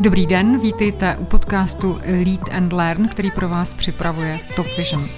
[0.00, 5.08] Dobrý den, vítejte u podcastu Lead and Learn, který pro vás připravuje Top Vision.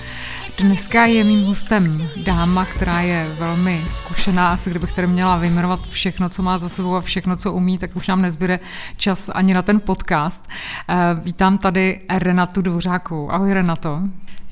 [0.58, 4.53] Dneska je mým hostem dáma, která je velmi zkušená.
[4.53, 7.96] Asi kdybych tady měla vyjmenovat všechno, co má za sebou a všechno, co umí, tak
[7.96, 8.61] už nám nezbyde
[8.96, 10.49] čas ani na ten podcast.
[10.89, 10.95] Eh,
[11.25, 13.32] vítám tady Renatu Dvořákovou.
[13.32, 14.00] Ahoj Renato.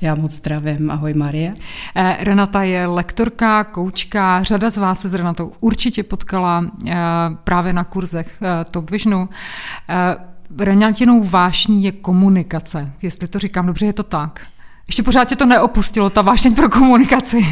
[0.01, 0.91] Já moc zdravím.
[0.91, 1.53] Ahoj Marie.
[1.95, 4.43] Eh, Renata je lektorka, koučka.
[4.43, 6.95] Řada z vás se s Renatou určitě potkala eh,
[7.43, 8.39] právě na kurzech
[8.71, 9.29] Top Visionu.
[10.59, 12.91] Renatinou vášní je komunikace.
[13.01, 14.41] Jestli to říkám dobře, je to tak.
[14.87, 17.45] Ještě pořád tě to neopustilo, ta vášeň pro komunikaci.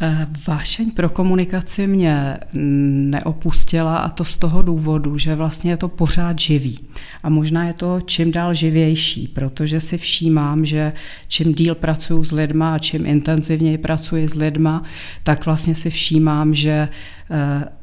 [0.00, 5.88] Eh, vášeň pro komunikaci mě neopustila a to z toho důvodu, že vlastně je to
[5.88, 6.78] pořád živý.
[7.22, 10.92] A možná je to čím dál živější, protože si všímám, že
[11.28, 14.82] čím díl pracuji s lidma a čím intenzivněji pracuji s lidma,
[15.22, 16.88] tak vlastně si všímám, že
[17.30, 17.77] eh,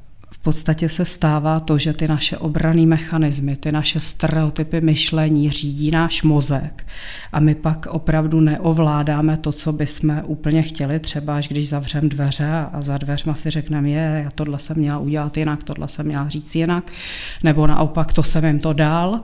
[0.45, 6.23] podstatě se stává to, že ty naše obrané mechanismy, ty naše stereotypy myšlení řídí náš
[6.23, 6.87] mozek
[7.33, 12.65] a my pak opravdu neovládáme to, co bychom úplně chtěli, třeba až když zavřeme dveře
[12.73, 16.29] a za dveřma si řekneme, je, já tohle jsem měla udělat jinak, tohle jsem měla
[16.29, 16.91] říct jinak,
[17.43, 19.21] nebo naopak to jsem jim to dál.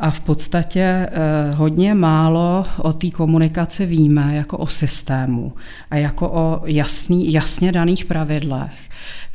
[0.00, 1.10] A v podstatě eh,
[1.54, 5.52] hodně málo o té komunikaci víme jako o systému
[5.90, 8.72] a jako o jasný, jasně daných pravidlech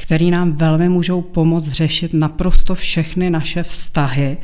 [0.02, 4.38] který nám velmi můžou pomoct řešit naprosto všechny naše vztahy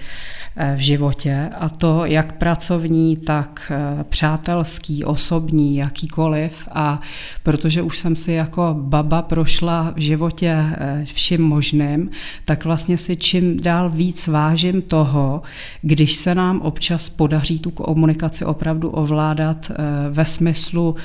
[0.75, 6.67] v životě, a to jak pracovní, tak eh, přátelský, osobní, jakýkoliv.
[6.72, 7.00] A
[7.44, 12.09] protože už jsem si jako baba prošla v životě eh, vším možným,
[12.45, 15.42] tak vlastně si čím dál víc vážím toho,
[15.81, 19.76] když se nám občas podaří tu komunikaci opravdu ovládat eh,
[20.09, 20.95] ve smyslu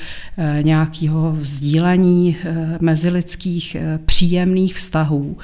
[0.61, 2.37] nějakého vzdílení
[2.81, 5.37] mezilidských příjemných vztahů,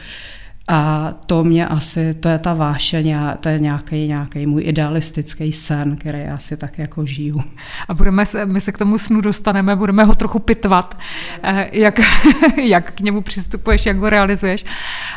[0.68, 5.98] a to mě asi, to je ta vášeň, to je nějaký, nějaký můj idealistický sen,
[5.98, 7.44] který já si tak jako žiju.
[7.88, 10.98] A budeme se, my se k tomu snu dostaneme, budeme ho trochu pitvat,
[11.44, 12.00] eh, jak,
[12.64, 14.66] jak k němu přistupuješ, jak ho realizuješ.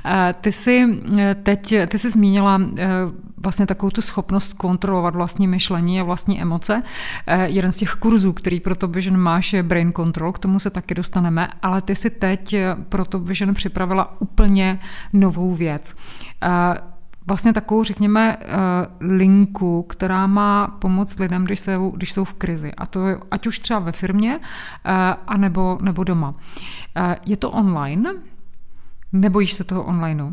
[0.05, 0.87] Eh, ty jsi
[1.19, 2.61] eh, teď, ty jsi zmínila
[3.43, 6.83] vlastně takovou tu schopnost kontrolovat vlastní myšlení a vlastní emoce.
[7.45, 10.71] Jeden z těch kurzů, který pro to Vision máš, je Brain Control, k tomu se
[10.71, 12.57] taky dostaneme, ale ty si teď
[12.89, 14.79] pro to Vision připravila úplně
[15.13, 15.95] novou novou věc.
[17.27, 18.47] Vlastně takovou, řekněme, eh,
[19.01, 22.73] linku, která má pomoct lidem, když jsou, když jsou v krizi.
[22.77, 26.35] A to ať už třeba ve firmě, eh, anebo, nebo doma.
[26.97, 28.11] Eh, je to online,
[29.13, 30.31] Nebojíš se toho onlineu?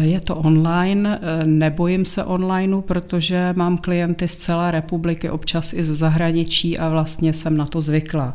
[0.00, 5.90] Je to online, nebojím se onlineu, protože mám klienty z celé republiky, občas i z
[5.90, 8.34] zahraničí a vlastně jsem na to zvykla.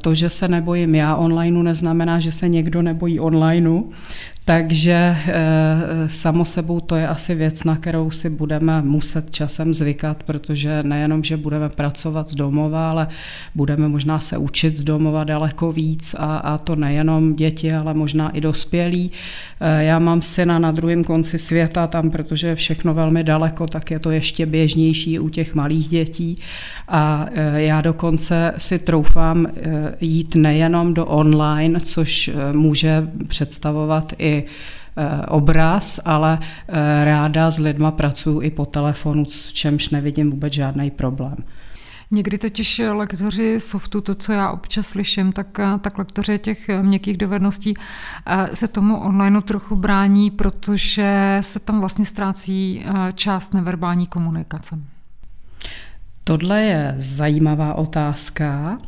[0.00, 3.90] To, že se nebojím já onlineu, neznamená, že se někdo nebojí onlineu.
[4.48, 5.34] Takže eh,
[6.06, 11.24] samo sebou to je asi věc, na kterou si budeme muset časem zvykat, protože nejenom,
[11.24, 13.08] že budeme pracovat z domova, ale
[13.54, 18.30] budeme možná se učit z domova daleko víc a, a to nejenom děti, ale možná
[18.30, 19.10] i dospělí.
[19.60, 23.90] Eh, já mám syna na druhém konci světa tam, protože je všechno velmi daleko, tak
[23.90, 26.38] je to ještě běžnější u těch malých dětí
[26.88, 29.46] a eh, já dokonce si troufám
[30.00, 34.37] jít nejenom do online, což může představovat i
[35.00, 40.52] Eh, obraz, ale eh, ráda s lidma pracuji i po telefonu, s čemž nevidím vůbec
[40.52, 41.36] žádný problém.
[42.10, 47.16] Někdy totiž lektoři softu, to, co já občas slyším, tak, eh, tak lektoři těch měkkých
[47.16, 47.74] dovedností
[48.54, 52.84] se tomu online trochu brání, protože se tam vlastně ztrácí
[53.14, 54.78] část neverbální komunikace.
[56.24, 58.78] Tohle je zajímavá otázka.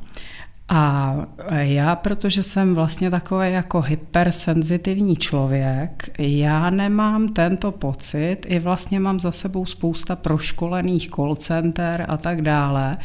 [0.72, 1.16] A
[1.60, 9.20] já, protože jsem vlastně takový jako hypersenzitivní člověk, já nemám tento pocit, i vlastně mám
[9.20, 12.97] za sebou spousta proškolených call center a tak dále.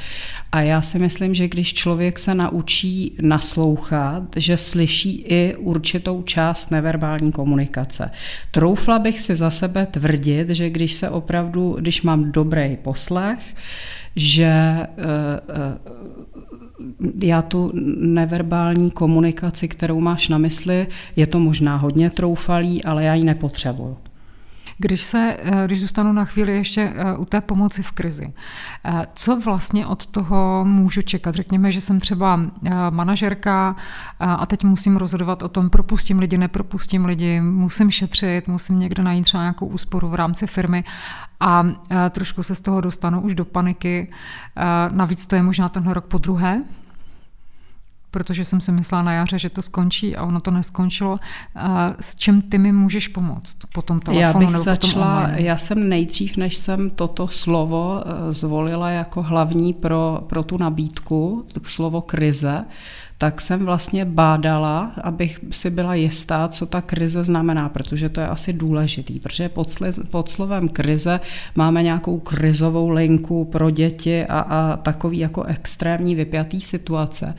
[0.51, 6.71] A já si myslím, že když člověk se naučí naslouchat, že slyší i určitou část
[6.71, 8.11] neverbální komunikace.
[8.51, 13.55] Troufla bych si za sebe tvrdit, že když se opravdu, když mám dobrý poslech,
[14.15, 15.05] že uh,
[15.55, 16.35] uh,
[17.23, 23.13] já tu neverbální komunikaci, kterou máš na mysli, je to možná hodně troufalý, ale já
[23.13, 23.97] ji nepotřebuju.
[24.77, 28.33] Když se, eh, když zůstanu na chvíli ještě eh, u té pomoci v krizi,
[28.85, 31.35] eh, co vlastně od toho můžu čekat?
[31.35, 32.39] Řekněme, že jsem třeba
[32.89, 33.75] manažerka
[34.19, 39.23] a teď musím rozhodovat o tom, propustím lidi, nepropustím lidi, musím šetřit, musím někde najít
[39.23, 40.83] třeba nějakou úsporu v rámci firmy
[41.39, 41.65] a
[42.11, 44.11] trošku se z toho dostanu už do paniky.
[44.91, 46.61] Navíc to je možná tenhle rok po druhé,
[48.15, 51.19] protože jsem si myslela na jaře, že to skončí a ono to neskončilo.
[51.99, 54.43] S čím ty mi můžeš pomoct po tom telefonu?
[54.43, 59.73] Já bych začala, potom já jsem nejdřív, než jsem toto slovo eh, zvolila jako hlavní
[59.73, 62.65] pro, pro tu nabídku, slovo krize,
[63.17, 68.27] tak jsem vlastně bádala, abych si byla jistá, co ta krize znamená, protože to je
[68.27, 69.67] asi důležitý, protože pod,
[70.11, 71.19] pod slovem krize
[71.55, 77.35] máme nějakou krizovou linku pro děti a, a takový jako extrémní vypjatý situace.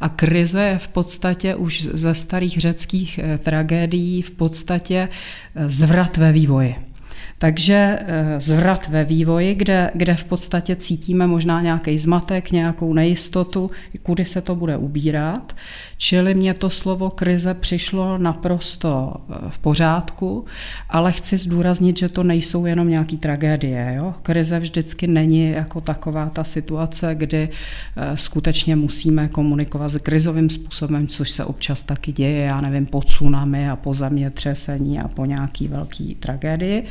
[0.00, 5.08] A krize je v podstatě už ze starých řeckých eh, tragédií v podstatě
[5.54, 6.95] eh, zvrat ve vývoji.
[7.38, 13.70] Takže eh, zvrat ve vývoji, kde, kde v podstatě cítíme možná nějaký zmatek, nějakou nejistotu,
[14.02, 15.56] kudy se to bude ubírat.
[15.98, 20.44] Čili mě to slovo krize přišlo naprosto eh, v pořádku,
[20.88, 23.94] ale chci zdůraznit, že to nejsou jenom nějaké tragédie.
[23.96, 24.14] Jo?
[24.22, 27.48] Krize vždycky není jako taková ta situace, kdy
[27.96, 33.00] eh, skutečně musíme komunikovat s krizovým způsobem, což se občas taky děje, já nevím, po
[33.00, 36.86] tsunami a po zemětřesení a po nějaký velký tragédii.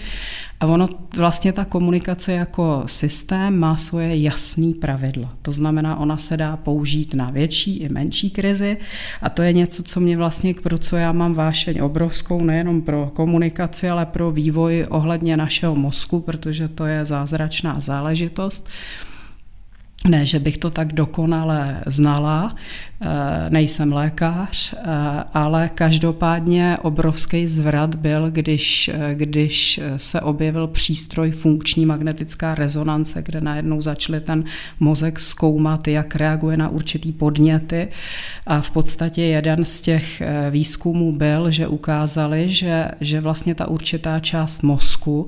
[0.59, 5.33] A ono vlastně ta komunikace jako systém má svoje jasné pravidla.
[5.41, 8.77] To znamená, ona se dá použít na větší i menší krizi
[9.21, 13.11] a to je něco, co mě vlastně, pro co já mám vášeň obrovskou, nejenom pro
[13.13, 18.69] komunikaci, ale pro vývoj ohledně našeho mozku, protože to je zázračná záležitost.
[20.07, 22.55] Ne, že bych to tak dokonale znala,
[23.49, 24.83] nejsem lékař, eh,
[25.33, 33.41] ale každopádně obrovský zvrat byl, když, eh, když se objevil přístroj funkční magnetická rezonance, kde
[33.41, 34.43] najednou začali ten
[34.79, 37.87] mozek zkoumat, jak reaguje na určitý podněty.
[38.47, 44.19] A v podstatě jeden z těch výzkumů byl, že ukázali, že, že vlastně ta určitá
[44.19, 45.27] část mozku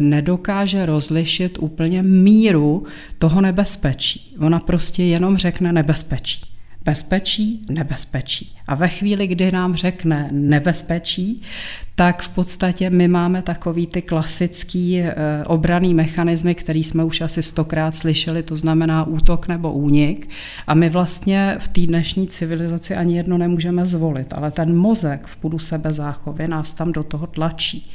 [0.00, 2.86] nedokáže rozlišit úplně míru
[3.18, 4.34] toho nebezpečí.
[4.40, 6.53] Ona prostě jenom řekne nebezpečí
[6.84, 8.56] bezpečí, nebezpečí.
[8.68, 11.42] A ve chvíli, kdy nám řekne nebezpečí,
[11.94, 15.14] tak v podstatě my máme takový ty klasický e,
[15.46, 20.28] obraný mechanismy, který jsme už asi stokrát slyšeli, to znamená útok nebo únik.
[20.66, 25.36] A my vlastně v té dnešní civilizaci ani jedno nemůžeme zvolit, ale ten mozek v
[25.36, 27.90] půdu sebezáchovy nás tam do toho tlačí.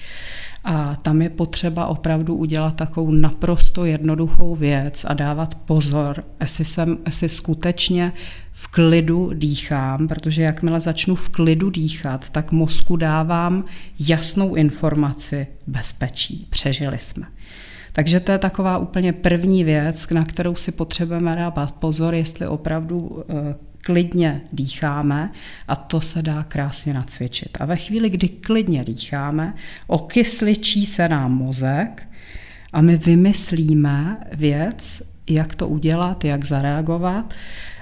[0.63, 6.97] A tam je potřeba opravdu udělat takovou naprosto jednoduchou věc a dávat pozor, jestli, jsem,
[7.05, 8.13] jestli skutečně
[8.51, 13.65] v klidu dýchám, protože jakmile začnu v klidu dýchat, tak mozku dávám
[13.99, 17.25] jasnou informaci bezpečí, přežili jsme.
[17.93, 23.23] Takže to je taková úplně první věc, na kterou si potřebujeme dávat pozor, jestli opravdu
[23.29, 25.29] eh, klidně dýcháme
[25.67, 27.57] a to se dá krásně nacvičit.
[27.59, 29.53] A ve chvíli, kdy klidně dýcháme,
[29.87, 32.07] okysličí se nám mozek
[32.73, 37.33] a my vymyslíme věc, jak to udělat, jak zareagovat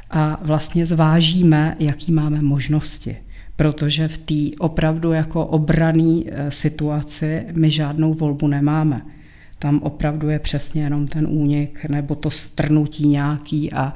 [0.10, 3.18] a vlastně zvážíme, jaký máme možnosti.
[3.56, 9.02] Protože v té opravdu jako obraný e, situaci my žádnou volbu nemáme.
[9.59, 13.94] Tam opravdu je přesně jenom ten únik nebo to strnutí nějaký a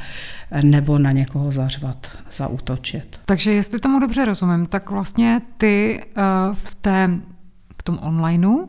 [0.64, 3.20] nebo na někoho zařvat, zautočit.
[3.26, 6.06] Takže jestli tomu dobře rozumím, tak vlastně ty e,
[6.54, 7.10] v, té,
[7.78, 8.68] v tom onlineu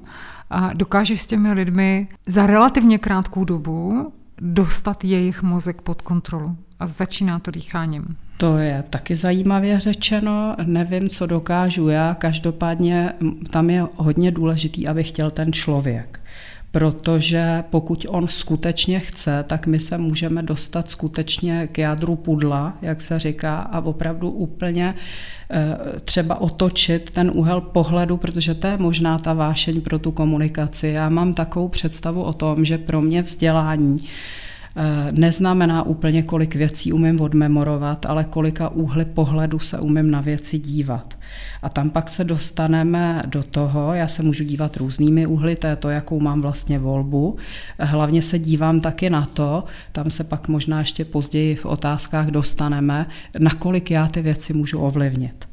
[0.76, 7.38] dokážeš s těmi lidmi za relativně krátkou dobu dostat jejich mozek pod kontrolu a začíná
[7.38, 8.16] to dýcháním.
[8.36, 10.56] To je taky zajímavě řečeno.
[10.64, 12.14] Nevím, co dokážu já.
[12.14, 13.12] Každopádně
[13.50, 16.20] tam je hodně důležitý, aby chtěl ten člověk.
[16.72, 23.00] Protože pokud on skutečně chce, tak my se můžeme dostat skutečně k jádru pudla, jak
[23.00, 24.94] se říká, a opravdu úplně
[25.50, 30.88] eh, třeba otočit ten úhel pohledu, protože to je možná ta vášeň pro tu komunikaci.
[30.88, 33.96] Já mám takovou představu o tom, že pro mě vzdělání
[35.10, 41.18] neznamená úplně, kolik věcí umím odmemorovat, ale kolika úhly pohledu se umím na věci dívat.
[41.62, 45.76] A tam pak se dostaneme do toho, já se můžu dívat různými úhly, to je
[45.76, 47.36] to, jakou mám vlastně volbu.
[47.78, 53.06] Hlavně se dívám taky na to, tam se pak možná ještě později v otázkách dostaneme,
[53.38, 55.51] nakolik já ty věci můžu ovlivnit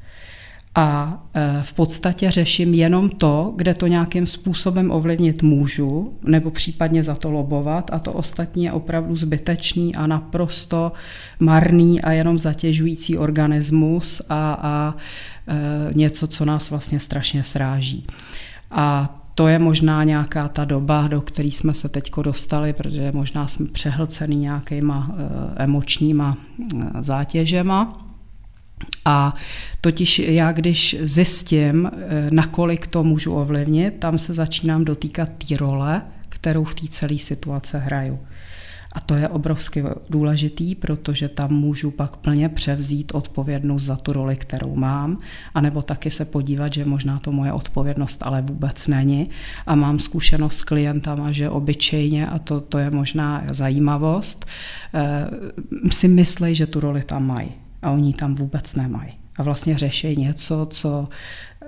[0.75, 7.03] a e, v podstatě řeším jenom to, kde to nějakým způsobem ovlivnit můžu, nebo případně
[7.03, 10.91] za to lobovat a to ostatní je opravdu zbytečný a naprosto
[11.39, 14.95] marný a jenom zatěžující organismus a, a
[15.47, 18.05] e, něco, co nás vlastně strašně sráží.
[18.71, 23.47] A to je možná nějaká ta doba, do které jsme se teď dostali, protože možná
[23.47, 26.37] jsme přehlcený nějakýma e, emočníma
[26.99, 28.08] zátěžema.
[29.05, 29.33] A
[29.81, 36.01] totiž já, když zjistím, eh, nakolik to můžu ovlivnit, tam se začínám dotýkat té role,
[36.29, 38.19] kterou v té celé situace hraju.
[38.93, 44.35] A to je obrovsky důležitý, protože tam můžu pak plně převzít odpovědnost za tu roli,
[44.35, 45.19] kterou mám,
[45.53, 49.29] anebo taky se podívat, že možná to moje odpovědnost ale vůbec není.
[49.67, 54.45] A mám zkušenost s klientama, že obyčejně, a to, to je možná zajímavost,
[54.93, 55.27] eh,
[55.91, 59.11] si myslí, že tu roli tam mají a oni tam vůbec nemají.
[59.37, 61.09] A vlastně řeší něco, co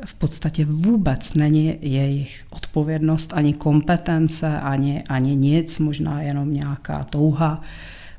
[0.05, 7.61] v podstatě vůbec není jejich odpovědnost, ani kompetence, ani, ani nic, možná jenom nějaká touha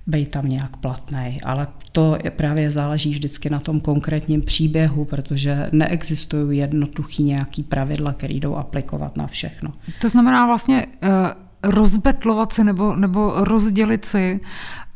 [0.07, 1.41] být tam nějak platný.
[1.45, 8.13] Ale to je právě záleží vždycky na tom konkrétním příběhu, protože neexistují jednoduchý nějaký pravidla,
[8.13, 9.73] které jdou aplikovat na všechno.
[10.01, 14.41] To znamená vlastně uh rozbetlovat se nebo, nebo rozdělit si,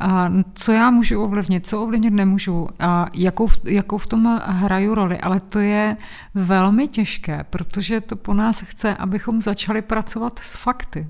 [0.00, 5.20] a co já můžu ovlivnit, co ovlivnit nemůžu a jakou, jakou v tom hraju roli.
[5.20, 5.96] Ale to je
[6.35, 11.06] velmi těžké, protože to po nás chce, abychom začali pracovat s fakty.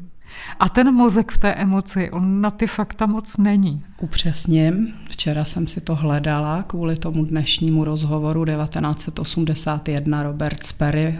[0.58, 3.82] A ten mozek v té emoci, on na ty fakta moc není.
[4.00, 11.18] Upřesním, včera jsem si to hledala kvůli tomu dnešnímu rozhovoru 1981 Robert Sperry,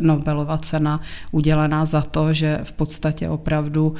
[0.00, 3.94] Nobelova cena udělená za to, že v podstatě opravdu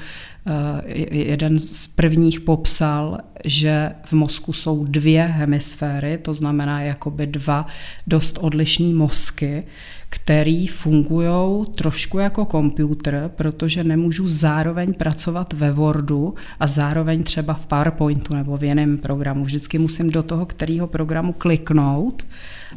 [0.47, 7.67] eh, jeden z prvních popsal, že v mozku jsou dvě hemisféry, to znamená jakoby dva
[8.07, 9.65] dost odlišní mozky,
[10.09, 17.67] který fungují trošku jako počítač, protože nemůžu zároveň pracovat ve Wordu a zároveň třeba v
[17.67, 19.45] PowerPointu nebo v jiném programu.
[19.45, 22.27] Vždycky musím do toho, kterého programu kliknout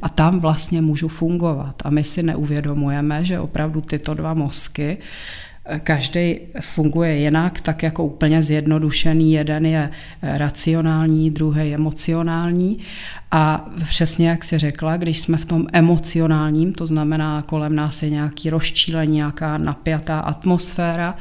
[0.02, 1.76] a tam vlastně můžu fungovat.
[1.86, 4.98] A my si neuvědomujeme, že opravdu tyto dva mozky
[5.80, 9.34] Každý funguje jinak, tak jako úplně zjednodušený.
[9.34, 9.90] Jeden je
[10.22, 12.80] racionální, druhý je emocionální.
[13.32, 18.10] A přesně jak si řekla, když jsme v tom emocionálním, to znamená kolem nás je
[18.10, 21.16] nějaký rozčílení, nějaká napjatá atmosféra,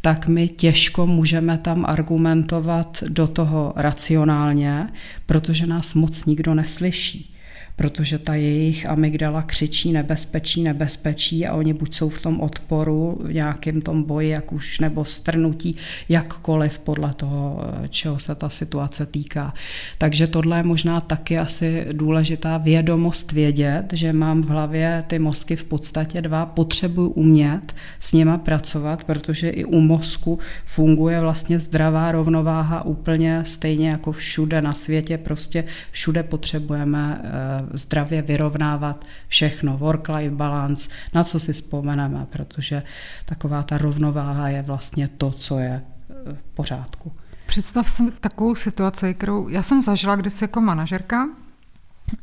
[0.00, 4.88] tak my těžko můžeme tam argumentovat do toho racionálně,
[5.26, 7.35] protože nás moc nikdo neslyší
[7.76, 13.32] protože ta jejich amygdala křičí nebezpečí, nebezpečí a oni buď jsou v tom odporu, v
[13.32, 15.76] nějakém tom boji, jak už, nebo strnutí,
[16.08, 19.54] jakkoliv podle toho, čeho se ta situace týká.
[19.98, 25.56] Takže tohle je možná taky asi důležitá vědomost vědět, že mám v hlavě ty mozky
[25.56, 32.12] v podstatě dva, potřebuji umět s nima pracovat, protože i u mozku funguje vlastně zdravá
[32.12, 40.36] rovnováha úplně stejně jako všude na světě, prostě všude potřebujeme eh, zdravě vyrovnávat všechno, work-life
[40.36, 42.82] balance, na co si vzpomeneme, protože
[43.24, 47.12] taková ta rovnováha je vlastně to, co je eh, v pořádku.
[47.46, 51.28] Představ si takovou situaci, kterou já jsem zažila kdysi jako manažerka,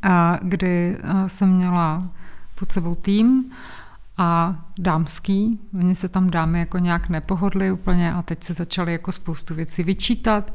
[0.01, 2.09] a kdy eh, jsem měla
[2.55, 3.51] pod sebou tým
[4.17, 5.59] a dámský.
[5.79, 9.83] Oni se tam dámy jako nějak nepohodli úplně a teď se začali jako spoustu věcí
[9.83, 10.53] vyčítat.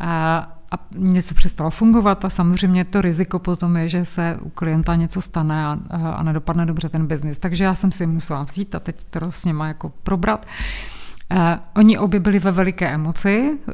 [0.00, 4.96] A a něco přestalo fungovat a samozřejmě to riziko potom je, že se u klienta
[4.96, 5.78] něco stane a,
[6.16, 7.38] a nedopadne dobře ten biznis.
[7.38, 10.46] Takže já jsem si musela vzít a teď to s něma jako probrat.
[11.32, 11.38] Uh,
[11.76, 13.72] oni obě byli ve veliké emoci, uh,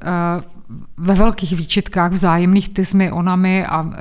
[0.97, 3.93] ve velkých výčitkách vzájemných, ty jsi mi, ona mi a, uh,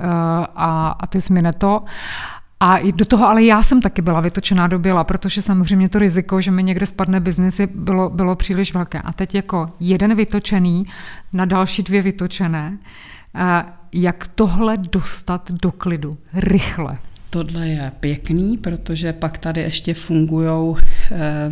[0.55, 1.83] a, a ty jsi mi neto.
[2.59, 6.41] A do toho ale já jsem taky byla vytočená do běla, protože samozřejmě to riziko,
[6.41, 8.99] že mi někde spadne biznis, bylo, bylo příliš velké.
[9.01, 10.85] A teď jako jeden vytočený
[11.33, 12.77] na další dvě vytočené.
[13.93, 16.17] Jak tohle dostat do klidu?
[16.33, 16.97] Rychle.
[17.29, 20.75] Tohle je pěkný, protože pak tady ještě fungují,
[21.11, 21.49] eh,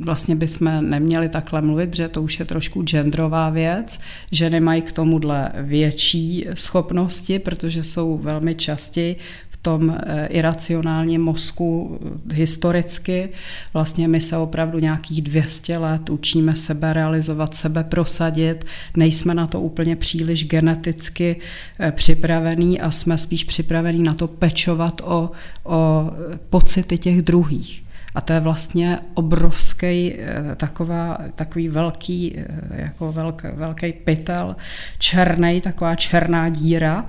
[0.00, 4.00] vlastně bychom neměli takhle mluvit, že to už je trošku genderová věc,
[4.32, 9.16] že nemají k tomuhle větší schopnosti, protože jsou velmi častěji
[9.62, 11.98] tom eh, iracionálním mozku
[12.30, 13.28] eh, historicky.
[13.74, 18.64] Vlastně my se opravdu nějakých 200 let učíme sebe realizovat, sebe prosadit.
[18.96, 21.36] Nejsme na to úplně příliš geneticky
[21.80, 25.30] eh, připravení a jsme spíš připravení na to pečovat o,
[25.64, 26.10] o
[26.50, 27.89] pocity těch druhých.
[28.14, 30.14] A to je vlastně obrovský
[30.56, 32.34] taková, takový velký,
[32.70, 34.56] jako velký, velký pytel,
[34.98, 37.06] černý, taková černá díra,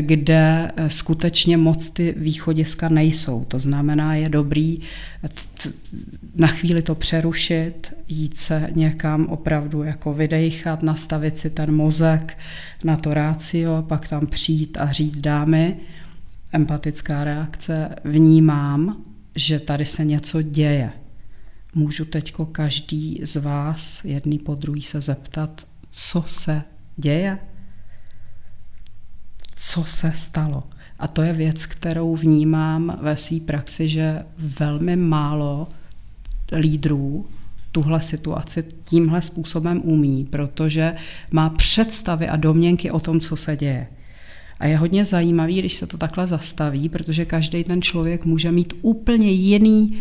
[0.00, 3.44] kde eh, skutečně moc ty východiska nejsou.
[3.44, 4.80] To znamená, je dobrý
[6.34, 12.38] na chvíli to přerušit, jít se někam opravdu jako vydejchat, nastavit si ten mozek
[12.84, 15.76] na to rácio, pak tam přijít a říct dámy,
[16.52, 19.04] empatická reakce, vnímám,
[19.34, 20.92] že tady se něco děje.
[21.74, 26.62] Můžu teďko každý z vás jedný po druhý se zeptat, co se
[26.96, 27.38] děje?
[29.56, 30.62] co se stalo.
[30.98, 35.68] A to je věc, kterou vnímám ve své praxi, že velmi málo
[36.56, 37.26] lídrů
[37.72, 40.94] tuhle situaci tímhle způsobem umí, protože
[41.30, 43.86] má představy a domněnky o tom, co se děje.
[44.64, 48.72] A je hodně zajímavý, když se to takhle zastaví, protože každý ten člověk může mít
[48.82, 49.98] úplně jiný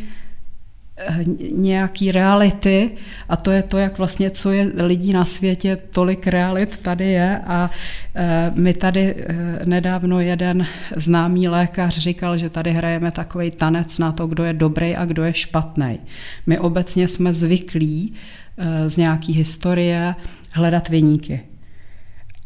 [0.98, 2.91] eh, nějaký reality
[3.29, 7.39] a to je to, jak vlastně, co je lidí na světě, tolik realit tady je
[7.48, 7.70] a
[8.15, 10.65] eh, my tady eh, nedávno jeden
[10.96, 15.24] známý lékař říkal, že tady hrajeme takový tanec na to, kdo je dobrý a kdo
[15.24, 16.00] je špatný.
[16.48, 18.13] My obecně jsme zvyklí
[18.88, 20.15] z nějaký historie
[20.53, 21.52] hledat vyníky.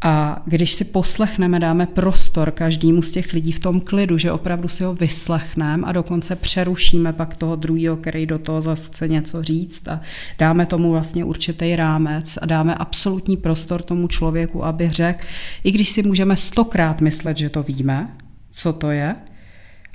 [0.02, 4.68] A když si poslechneme, dáme prostor každému z těch lidí v tom klidu, že opravdu
[4.68, 9.44] si ho vyslechneme a dokonce přerušíme pak toho druhého, který do toho zase chce něco
[9.44, 10.02] říct a
[10.40, 15.26] dáme tomu vlastně určitý rámec a dáme absolutní prostor tomu člověku, aby řekl,
[15.64, 18.10] i když si můžeme stokrát myslet, že to víme,
[18.52, 19.16] co to je,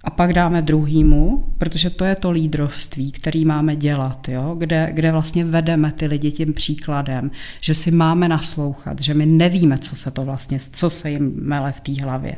[0.04, 4.54] a pak dáme druhýmu, protože to je to lídrovství, který máme dělat, jo?
[4.58, 7.30] Kde, kde vlastně vedeme ty lidi tím příkladem,
[7.60, 11.72] že si máme naslouchat, že my nevíme, co se to vlastně, co se jim mele
[11.72, 12.36] v té hlavě.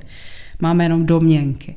[0.61, 1.76] Máme jenom domněnky.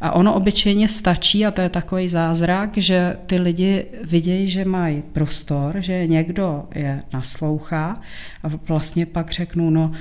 [0.00, 5.02] A ono obyčejně stačí, a to je takový zázrak, že ty lidi vidějí, že mají
[5.12, 8.00] prostor, že někdo je naslouchá
[8.42, 9.92] a vlastně pak řeknou, no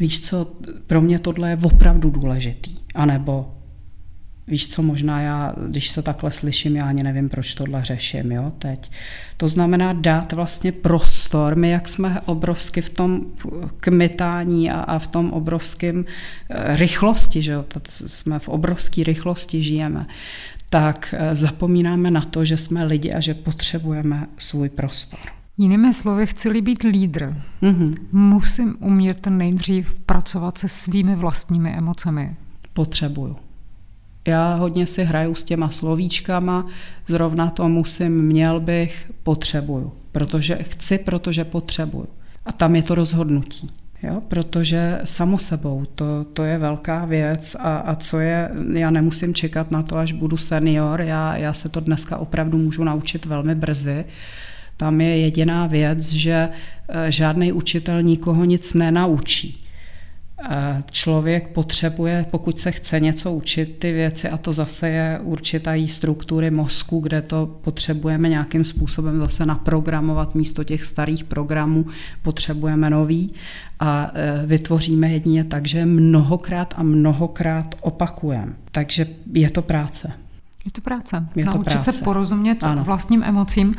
[0.00, 0.52] víš co,
[0.86, 2.76] pro mě tohle je opravdu důležitý.
[2.94, 3.53] A nebo
[4.46, 8.52] Víš co, možná já, když se takhle slyším, já ani nevím, proč tohle řeším, jo,
[8.58, 8.90] teď.
[9.36, 13.26] To znamená dát vlastně prostor, my jak jsme obrovsky v tom
[13.76, 16.04] kmitání a, a v tom obrovském
[16.50, 20.06] eh, rychlosti, že jo, jsme v obrovské rychlosti žijeme,
[20.70, 25.20] tak eh, zapomínáme na to, že jsme lidi a že potřebujeme svůj prostor.
[25.58, 27.94] Jinými slovy, chci-li být lídr, mm-hmm.
[28.12, 32.36] musím umět nejdřív pracovat se svými vlastními emocemi.
[32.72, 33.36] Potřebuju.
[34.28, 36.64] Já hodně si hraju s těma slovíčkama,
[37.06, 39.92] zrovna to musím, měl bych, potřebuju.
[40.12, 42.08] Protože chci, protože potřebuju.
[42.46, 43.70] A tam je to rozhodnutí.
[44.02, 49.34] Jo, protože samo sebou, to, to je velká věc a, a co je, já nemusím
[49.34, 53.54] čekat na to, až budu senior, já, já se to dneska opravdu můžu naučit velmi
[53.54, 54.04] brzy.
[54.76, 56.48] Tam je jediná věc, že
[56.88, 59.63] eh, žádný učitel nikoho nic nenaučí
[60.90, 66.50] člověk potřebuje, pokud se chce něco učit, ty věci, a to zase je určitá struktury
[66.50, 71.86] mozku, kde to potřebujeme nějakým způsobem zase naprogramovat místo těch starých programů,
[72.22, 73.32] potřebujeme nový
[73.80, 78.52] a e, vytvoříme jedině tak, že mnohokrát a mnohokrát opakujeme.
[78.70, 80.23] Takže je to práce.
[80.64, 81.28] Je to práce.
[81.36, 81.92] Je Naučit to práce.
[81.92, 82.84] se porozumět ano.
[82.84, 83.74] vlastním emocím,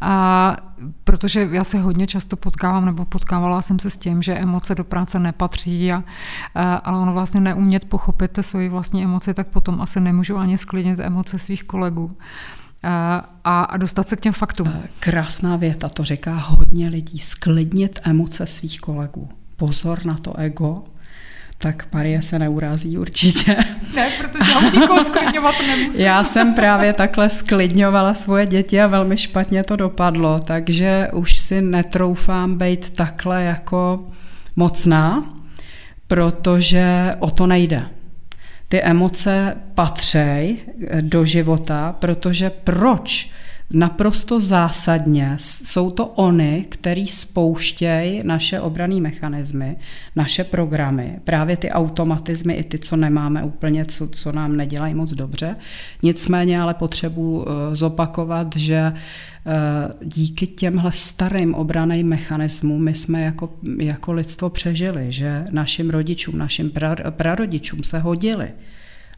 [0.00, 0.56] a,
[1.04, 4.84] protože já se hodně často potkávám, nebo potkávala jsem se s tím, že emoce do
[4.84, 6.04] práce nepatří, a,
[6.54, 11.00] a, ale ono vlastně neumět pochopit svoji vlastní emoci, tak potom asi nemůžu ani sklidnit
[11.00, 12.16] emoce svých kolegů
[13.44, 14.72] a, a dostat se k těm faktům.
[15.00, 19.28] Krásná věta, to říká hodně lidí, sklidnit emoce svých kolegů.
[19.56, 20.84] Pozor na to ego,
[21.64, 23.56] tak Marie se neurází určitě.
[23.94, 26.00] Ne, protože já už nikoho sklidňovat nemusím.
[26.00, 31.62] Já jsem právě takhle sklidňovala svoje děti a velmi špatně to dopadlo, takže už si
[31.62, 34.06] netroufám být takhle jako
[34.56, 35.24] mocná,
[36.06, 37.86] protože o to nejde.
[38.68, 40.58] Ty emoce patřej
[41.00, 43.30] do života, protože proč?
[43.70, 49.76] Naprosto zásadně jsou to oni, který spouštějí naše obrané mechanismy,
[50.16, 55.10] naše programy, právě ty automatizmy, i ty, co nemáme úplně, co, co nám nedělají moc
[55.10, 55.56] dobře.
[56.02, 58.92] Nicméně ale potřebuji eh, zopakovat, že eh,
[60.04, 66.72] díky těmhle starým obraným mechanismům my jsme jako, jako lidstvo přežili, že našim rodičům, našim
[67.10, 68.48] prarodičům se hodili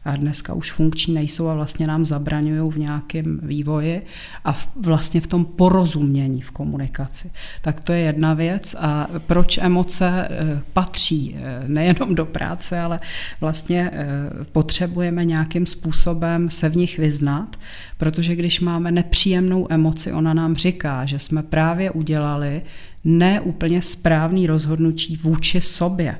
[0.07, 4.05] a dneska už funkční nejsou a vlastně nám zabraňují v nějakém vývoji
[4.45, 7.31] a v, vlastně v tom porozumění v komunikaci.
[7.61, 12.99] Tak to je jedna věc a proč emoce eh, patří eh, nejenom do práce, ale
[13.41, 14.07] vlastně eh,
[14.51, 17.55] potřebujeme nějakým způsobem se v nich vyznat,
[17.97, 22.61] protože když máme nepříjemnou emoci, ona nám říká, že jsme právě udělali
[23.03, 26.17] neúplně správný rozhodnutí vůči sobě.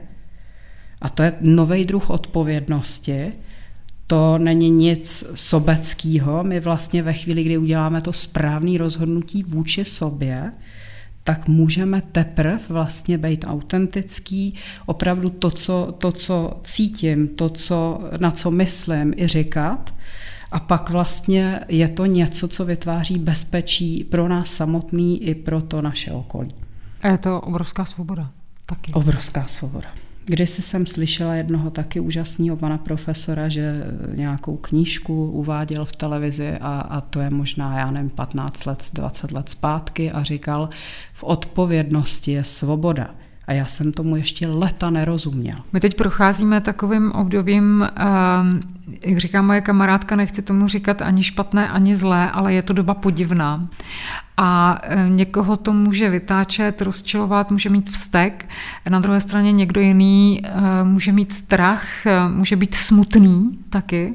[1.02, 3.34] A to je nový druh odpovědnosti,
[4.08, 6.44] to není nic sobeckého.
[6.44, 10.52] My vlastně ve chvíli, kdy uděláme to správné rozhodnutí vůči sobě,
[11.24, 18.32] tak můžeme teprve vlastně být autentický, opravdu to co, to, co cítím, to, co, na
[18.32, 19.94] co myslím, i říkat.
[20.52, 25.82] A pak vlastně je to něco, co vytváří bezpečí pro nás samotný i pro to
[25.82, 26.52] naše okolí.
[27.02, 28.32] A je to obrovská svoboda
[28.66, 28.94] taky.
[28.94, 29.88] Obrovská svoboda
[30.30, 33.84] Když jsem slyšela jednoho taky úžasného pana profesora, že
[34.16, 39.32] nějakou knížku uváděl v televizi a, a to je možná, já nevím, 15 let, 20
[39.32, 40.70] let zpátky a říkal,
[41.14, 43.16] v odpovědnosti je svoboda.
[43.48, 45.56] A já jsem tomu ještě leta nerozuměl.
[45.74, 48.60] My teď procházíme takovým obdobím, ehm,
[49.06, 52.94] jak říká moje kamarádka, nechci tomu říkat ani špatné, ani zlé, ale je to doba
[52.94, 53.68] podivná.
[54.38, 58.50] A ehm, někoho to může vytáčet, rozčilovat, může mít vztek.
[58.90, 61.84] Na druhé straně někdo jiný ehm, může mít strach,
[62.28, 64.14] může být smutný taky.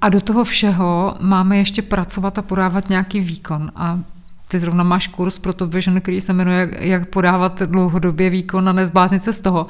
[0.00, 3.70] A do toho všeho máme ještě pracovat a podávat nějaký výkon.
[3.76, 3.98] A
[4.48, 8.72] ty zrovna máš kurz pro to Vision, který se jmenuje Jak podávat dlouhodobě výkon a
[8.72, 9.66] nezbláznit se z toho.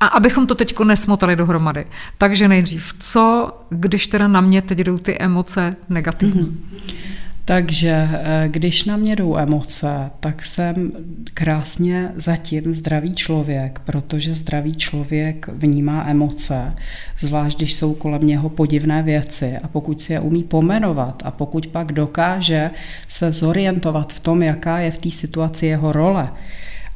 [0.00, 1.86] A abychom to teď nesmotali dohromady.
[2.18, 6.42] Takže nejdřív, co, když teda na mě teď jdou ty emoce negativní?
[6.42, 7.21] Mm-hmm.
[7.44, 10.92] Takže eh, když na mě jdou emoce, tak jsem
[11.34, 16.74] krásně zatím zdravý člověk, protože zdravý člověk vnímá emoce,
[17.18, 19.58] zvlášť když jsou kolem něho podivné věci.
[19.62, 22.70] A pokud si je umí pomenovat a pokud pak dokáže
[23.08, 26.28] se zorientovat v tom, jaká je v té situaci jeho role,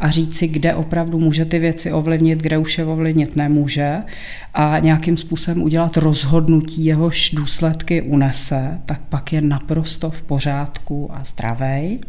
[0.01, 3.97] a říct si, kde opravdu může ty věci ovlivnit, kde už je ovlivnit nemůže
[4.55, 11.25] a nějakým způsobem udělat rozhodnutí, jehož důsledky unese, tak pak je naprosto v pořádku a
[11.25, 12.01] zdravý.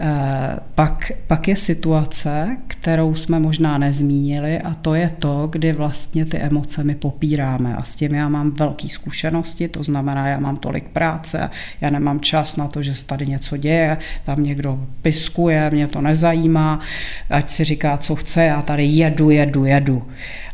[0.00, 6.24] Eh, pak, pak je situace, kterou jsme možná nezmínili a to je to, kdy vlastně
[6.24, 10.56] ty emoce my popíráme a s tím já mám velké zkušenosti, to znamená, já mám
[10.56, 15.70] tolik práce, já nemám čas na to, že se tady něco děje, tam někdo piskuje,
[15.70, 16.80] mě to nezajímá,
[17.30, 20.02] ať si říká, co chce, já tady jedu, jedu, jedu.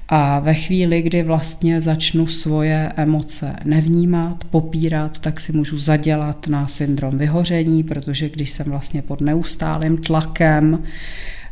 [0.09, 6.69] A ve chvíli, kdy vlastně začnu svoje emoce nevnímat, popírat, tak si můžu zadělat na
[6.69, 10.83] syndrom vyhoření, protože když jsem vlastně pod neustálým tlakem,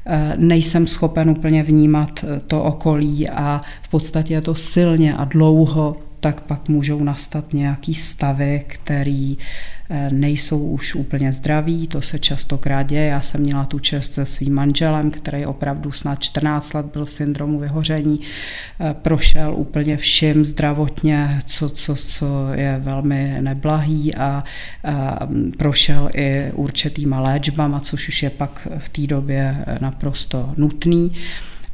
[0.06, 5.24] eh, nejsem schopen úplně vnímat eh, to okolí a v podstatě je to silně a
[5.24, 9.38] dlouho tak pak můžou nastat nějaký stavy, který
[10.10, 13.06] nejsou už úplně zdraví, to se častokrát děje.
[13.06, 17.12] Já jsem měla tu čest se svým manželem, který opravdu snad 14 let byl v
[17.12, 18.20] syndromu vyhoření,
[18.80, 24.44] eh, prošel úplně vším zdravotně, co, co, co je velmi neblahý a,
[24.84, 31.12] a prošel i určitýma léčbama, což už je pak v té době eh, naprosto nutný.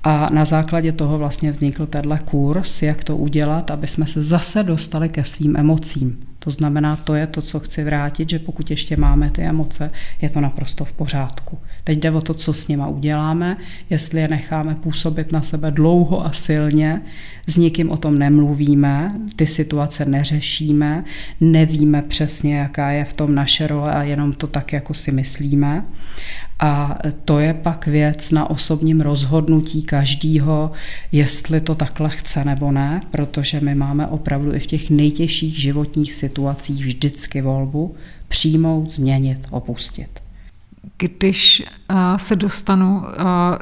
[0.04, 4.62] A na základě toho vlastně vznikl tenhle kurz, jak to udělat, aby jsme se zase
[4.62, 6.35] dostali ke svým emocím.
[6.46, 9.90] To znamená, to je to, co chci vrátit, že pokud ještě máme ty emoce,
[10.22, 11.58] je to naprosto v pořádku.
[11.84, 13.56] Teď jde o to, co s nima uděláme,
[13.90, 17.02] jestli je necháme působit na sebe dlouho a silně,
[17.46, 21.04] s nikým o tom nemluvíme, ty situace neřešíme,
[21.40, 25.84] nevíme přesně, jaká je v tom naše role a jenom to tak, jako si myslíme.
[26.58, 30.70] A to je pak věc na osobním rozhodnutí každýho,
[31.12, 36.12] jestli to takhle chce nebo ne, protože my máme opravdu i v těch nejtěžších životních
[36.12, 37.96] situacích vždycky volbu
[38.28, 40.22] přijmout, změnit, opustit.
[40.98, 43.04] Když uh, se dostanu uh,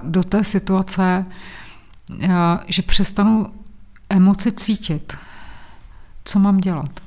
[0.02, 1.24] do té situace,
[2.10, 2.26] uh,
[2.66, 3.46] že přestanu
[4.10, 5.12] emoci cítit,
[6.24, 7.00] co mám dělat?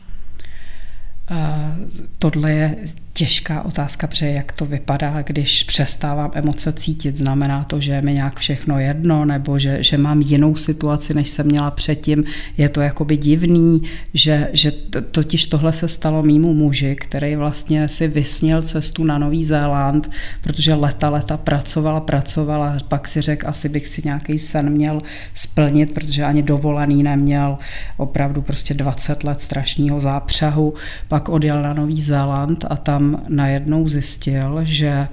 [2.20, 2.78] Tohle je
[3.18, 7.16] těžká otázka, protože jak to vypadá, když přestávám emoce cítit.
[7.18, 11.30] Znamená to, že je mi nějak všechno jedno, nebo že, že mám jinou situaci, než
[11.30, 12.24] jsem měla předtím.
[12.58, 13.82] Je to jakoby divný,
[14.14, 14.72] že, že
[15.12, 20.10] totiž tohle se stalo mýmu muži, který vlastně si vysnil cestu na Nový Zéland,
[20.42, 25.02] protože leta, leta pracovala, pracovala, pak si řekl, asi bych si nějaký sen měl
[25.34, 27.58] splnit, protože ani dovolený neměl,
[27.98, 30.74] opravdu prostě 20 let strašného zápřahu,
[31.08, 35.08] pak odjel na Nový Zéland a tam najednou zjistil, že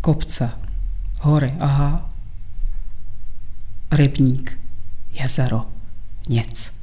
[0.00, 0.50] kopce,
[1.20, 2.08] hory, aha,
[3.92, 4.58] rybník,
[5.12, 5.66] jezero,
[6.28, 6.79] nic.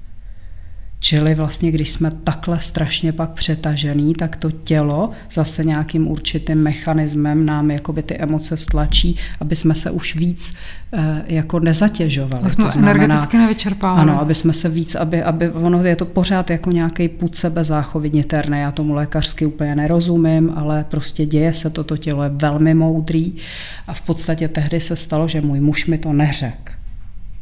[1.07, 7.45] Čili vlastně, když jsme takhle strašně pak přetažený, tak to tělo zase nějakým určitým mechanismem
[7.45, 10.55] nám jakoby ty emoce stlačí, aby jsme se už víc
[10.93, 12.55] e, jako nezatěžovali.
[12.55, 14.01] To znamená, energeticky nevyčerpávali.
[14.01, 17.63] Ano, aby jsme se víc, aby, aby ono je to pořád jako nějaký půd sebe
[17.63, 18.59] záchovy niterné.
[18.59, 23.33] Já tomu lékařsky úplně nerozumím, ale prostě děje se to, to tělo je velmi moudrý
[23.87, 26.73] a v podstatě tehdy se stalo, že můj muž mi to neřekl,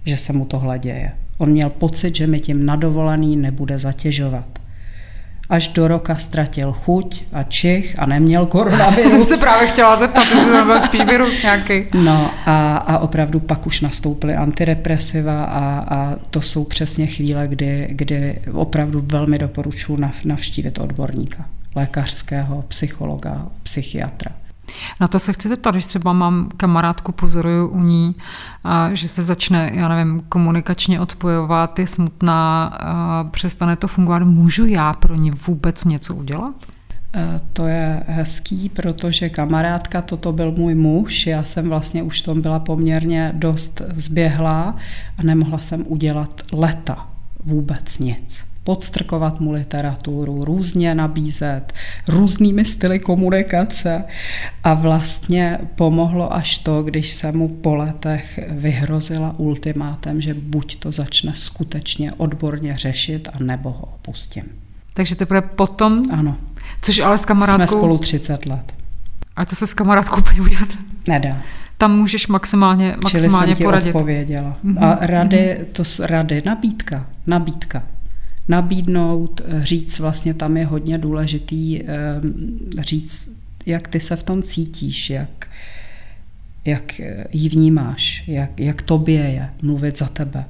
[0.05, 1.11] že se mu tohle děje.
[1.37, 4.45] On měl pocit, že mi tím nadovolený nebude zatěžovat.
[5.49, 9.11] Až do roka ztratil chuť a čich a neměl koronavirus.
[9.27, 11.83] Jsem se právě chtěla zeptat, jestli to byl spíš virus nějaký.
[11.93, 17.87] No a, a opravdu pak už nastoupily antidepresiva a, a to jsou přesně chvíle, kdy,
[17.91, 21.45] kdy opravdu velmi doporučuji navštívit odborníka,
[21.75, 24.31] lékařského, psychologa, psychiatra.
[24.99, 28.15] Na to se chci zeptat, když třeba mám kamarádku, pozoruju u ní,
[28.93, 32.77] že se začne, já nevím, komunikačně odpojovat, je smutná,
[33.31, 34.23] přestane to fungovat.
[34.23, 36.55] Můžu já pro ní vůbec něco udělat?
[37.15, 42.41] E, to je hezký, protože kamarádka, toto byl můj muž, já jsem vlastně už tom
[42.41, 44.75] byla poměrně dost zběhlá
[45.17, 47.07] a nemohla jsem udělat leta
[47.43, 51.73] vůbec nic podstrkovat mu literaturu, různě nabízet,
[52.07, 54.03] různými styly komunikace
[54.63, 60.91] a vlastně pomohlo až to, když se mu po letech vyhrozila ultimátem, že buď to
[60.91, 64.43] začne skutečně odborně řešit a nebo ho opustím.
[64.93, 66.03] Takže teprve potom?
[66.11, 66.37] Ano.
[66.81, 67.67] Což ale s kamarádkou...
[67.67, 68.73] Jsme spolu 30 let.
[69.35, 70.69] A to se s kamarádkou úplně udělat?
[71.07, 71.37] Nedá.
[71.77, 73.91] Tam můžeš maximálně, maximálně Čili jsem poradit.
[73.91, 74.57] Ti odpověděla.
[74.65, 74.85] Mm-hmm.
[74.85, 77.83] A rady, to rady, nabídka, nabídka
[78.47, 81.85] nabídnout, eh, říct, vlastně tam je hodně důležitý eh,
[82.79, 85.47] říct, jak ty se v tom cítíš, jak,
[86.65, 90.45] jak ji vnímáš, jak, jak tobě je mluvit za tebe,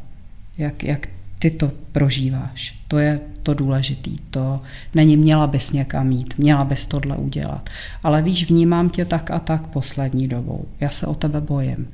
[0.58, 1.08] jak, jak
[1.40, 2.80] ty to prožíváš.
[2.88, 4.18] To je to důležitý.
[4.30, 4.62] To
[4.96, 7.70] není měla bys někam mít, měla bys tohle udělat.
[8.04, 10.66] Ale víš, vnímám tě tak a tak poslední dobou.
[10.80, 11.88] Já se o tebe bojím.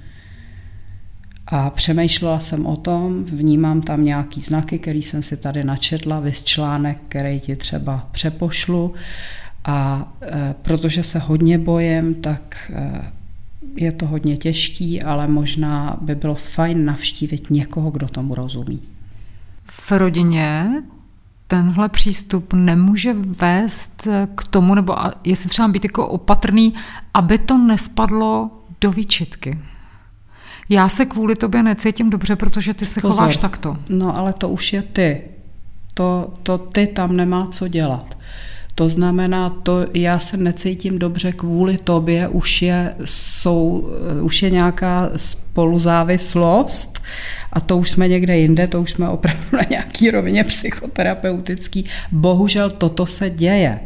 [1.52, 6.44] A přemýšlela jsem o tom, vnímám tam nějaký znaky, který jsem si tady načetla, vys
[6.44, 8.94] článek, který ti třeba přepošlu.
[9.66, 13.12] A e, protože se hodně bojím, tak e,
[13.76, 18.80] je to hodně těžký, ale možná by bylo fajn navštívit někoho, kdo tomu rozumí.
[19.66, 20.68] V rodině
[21.48, 26.74] tenhle přístup nemůže vést k tomu, nebo jestli třeba být jako opatrný,
[27.14, 28.50] aby to nespadlo
[28.82, 29.58] do výčitky
[30.72, 33.16] já se kvůli tobě necítím dobře, protože ty se Pozor.
[33.16, 33.78] chováš takto.
[33.90, 35.22] No ale to už je ty.
[35.94, 38.18] To, to ty tam nemá co dělat.
[38.76, 43.90] To znamená, to já se necítím dobře kvůli tobě, už je, jsou,
[44.22, 47.02] už je nějaká spoluzávislost
[47.54, 51.86] a to už jsme někde jinde, to už jsme opravdu na nějaký rovině psychoterapeutický.
[52.12, 53.80] Bohužel toto se děje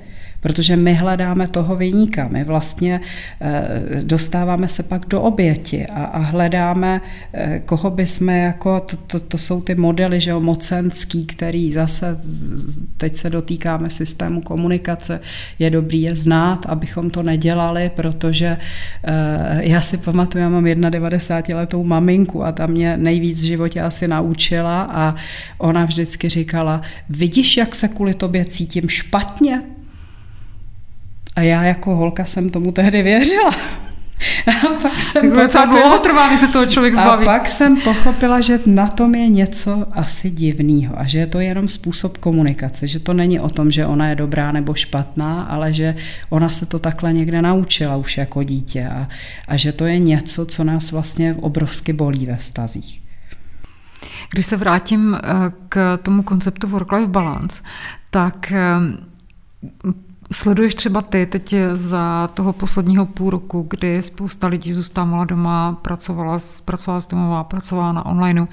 [0.46, 3.02] protože my hledáme toho vyníka, my vlastně
[3.42, 7.02] eh, dostáváme se pak do oběti a, a hledáme,
[7.34, 11.72] eh, koho by jsme jako, to, to, to jsou ty modely, že jo, mocenský, který
[11.72, 12.20] zase,
[12.98, 15.22] teď se dotýkáme systému komunikace,
[15.60, 18.58] je dobrý je znát, abychom to nedělali, protože
[19.04, 23.82] eh, já si pamatuju, já mám 91 letou maminku a ta mě nejvíc v životě
[23.82, 25.16] asi naučila a
[25.58, 29.62] ona vždycky říkala, vidíš, jak se kvůli tobě cítím špatně?
[31.36, 33.52] A já jako holka jsem tomu tehdy věřila.
[34.48, 37.26] A pak jsem pochopila, dlouho trvá, než se toho člověk zbaví.
[37.26, 41.40] A pak jsem pochopila, že na tom je něco asi divného a že je to
[41.40, 45.74] jenom způsob komunikace, že to není o tom, že ona je dobrá nebo špatná, ale
[45.74, 45.96] že
[46.30, 49.08] ona se to takhle někde naučila už jako dítě a,
[49.48, 53.02] a že to je něco, co nás vlastně obrovsky bolí ve vztazích.
[54.32, 55.20] Když se vrátím eh,
[55.70, 57.62] k tomu konceptu work-life balance,
[58.10, 58.62] tak eh,
[60.32, 66.38] Sleduješ třeba ty teď za toho posledního půl roku, kdy spousta lidí zůstávala doma, pracovala,
[66.66, 68.46] pracovala z domova, pracovala na onlineu,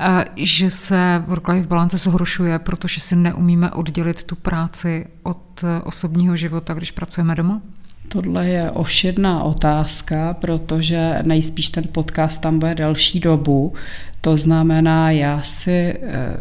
[0.00, 6.74] eh, že se work-life balance zhoršuje, protože si neumíme oddělit tu práci od osobního života,
[6.74, 7.60] když pracujeme doma?
[8.08, 13.74] Tohle je ošidná otázka, protože nejspíš ten podcast tam bude delší dobu.
[14.20, 16.36] To znamená, já si eh,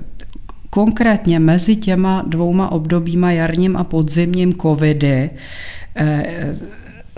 [0.75, 5.29] konkrétně mezi těma dvouma obdobíma jarním a podzimním covidy
[5.95, 6.55] eh,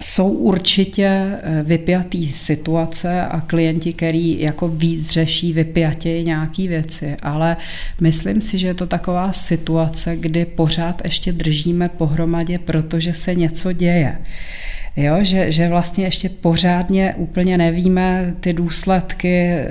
[0.02, 7.58] jsou určitě eh, vypjatý situace a klienti, který jako víc řeší vypjatěji nějaký věci, ale
[8.02, 13.74] myslím si, že je to taková situace, kdy pořád ještě držíme pohromadě, protože se něco
[13.74, 14.18] děje.
[14.98, 19.68] Jo, že, že vlastně ještě pořádně úplně nevíme ty důsledky, eh,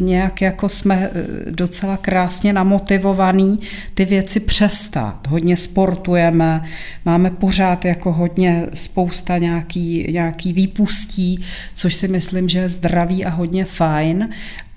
[0.00, 3.60] nějak jako jsme eh, docela krásně namotivovaní
[3.94, 5.26] ty věci přestat.
[5.28, 6.64] Hodně sportujeme,
[7.04, 13.30] máme pořád jako hodně spousta nějaký, nějaký výpustí, což si myslím, že je zdravý a
[13.30, 14.28] hodně fajn,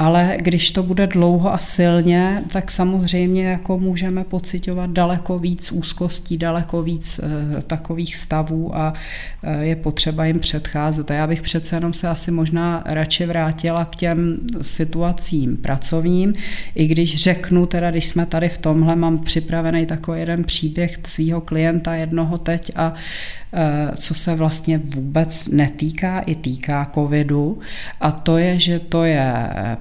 [0.04, 6.38] ale když to bude dlouho a silně, tak samozřejmě jako můžeme pocitovat daleko víc úzkostí,
[6.38, 8.94] daleko víc e, takových stavů a
[9.44, 11.12] e, je potřeba jim předcházet.
[11.12, 16.34] A já bych přece jenom se asi možná radši vrátila k těm situacím pracovním,
[16.76, 21.42] i když řeknu teda, když jsme tady v tomhle, mám připravený takový jeden příběh svého
[21.42, 22.94] klienta jednoho teď a
[23.96, 27.60] co se vlastně vůbec netýká i týká covidu
[28.02, 29.34] a to je, že to je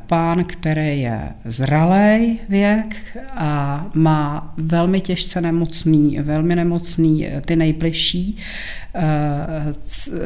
[0.06, 2.96] pán, který je zralej věk
[3.34, 8.36] a má velmi těžce nemocný, velmi nemocný ty nejbližší,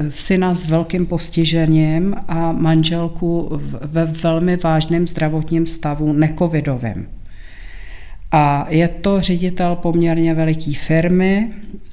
[0.08, 7.06] syna s velkým postižením a manželku ve velmi vážném zdravotním stavu necovidovým.
[8.32, 11.50] A je to ředitel poměrně veliký firmy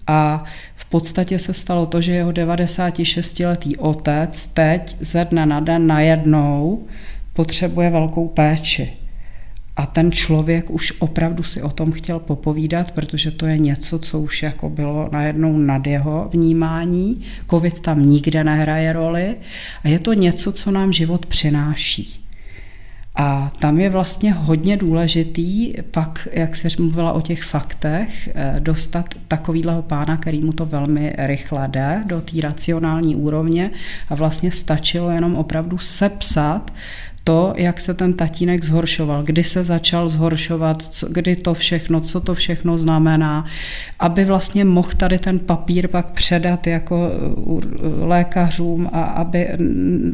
[0.08, 0.44] a
[0.76, 6.84] v podstatě se stalo to, že jeho 96-letý otec teď ze dne na den najednou
[7.34, 8.94] potřebuje velkou péči.
[9.76, 14.20] A ten člověk už opravdu si o tom chtěl popovídat, protože to je něco, co
[14.20, 17.22] už jako bylo najednou nad jeho vnímání.
[17.50, 19.36] Covid tam nikde nehraje roli
[19.84, 22.23] a je to něco, co nám život přináší.
[23.16, 29.06] A tam je vlastně hodně důležitý pak, jak se mluvila o těch faktech, eh, dostat
[29.28, 33.72] takovýhleho pána, který mu to velmi rychle jde do té racionální úrovně
[34.10, 36.72] a vlastně stačilo jenom opravdu sepsat
[37.24, 42.22] to, jak se ten tatínek zhoršoval, kdy se začal zhoršovat, co, kdy to všechno, co
[42.22, 43.46] to všechno znamená,
[44.00, 47.60] aby vlastně mohl tady ten papír pak předat jako uh,
[48.02, 49.50] lékařům a aby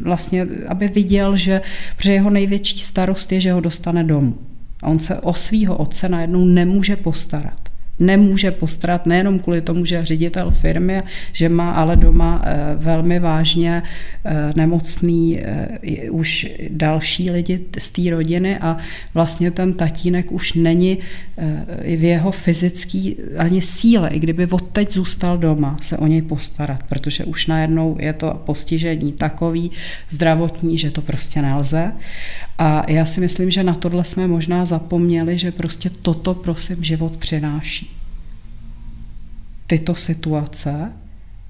[0.03, 1.61] vlastně, aby viděl, že
[1.97, 4.37] protože jeho největší starost je, že ho dostane domů.
[4.83, 7.68] A on se o svého otce najednou nemůže postarat
[7.99, 11.01] nemůže postarat nejenom kvůli tomu, že ředitel firmy,
[11.33, 13.83] že má ale doma eh, velmi vážně
[14.25, 18.77] eh, nemocný eh, už další lidi z té rodiny a
[19.13, 20.97] vlastně ten tatínek už není
[21.97, 27.25] v jeho fyzický ani síle, i kdyby odteď zůstal doma, se o něj postarat, protože
[27.25, 29.71] už najednou je to postižení takový
[30.09, 31.91] zdravotní, že to prostě nelze.
[32.59, 37.17] A já si myslím, že na tohle jsme možná zapomněli, že prostě toto prosím život
[37.17, 37.97] přináší.
[39.67, 40.91] Tyto situace.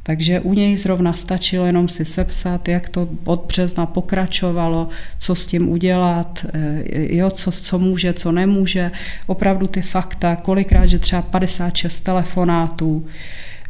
[0.03, 5.45] Takže u něj zrovna stačilo jenom si sepsat, jak to od března pokračovalo, co s
[5.45, 6.83] tím udělat, eh,
[7.15, 8.91] jo, co, co může, co nemůže,
[9.27, 13.05] opravdu ty fakta, kolikrát, že třeba 56 telefonátů,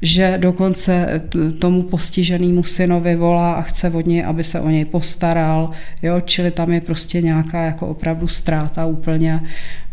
[0.01, 1.21] že dokonce
[1.59, 6.51] tomu postiženému synovi volá a chce od něj, aby se o něj postaral, jo, čili
[6.51, 9.41] tam je prostě nějaká jako opravdu ztráta úplně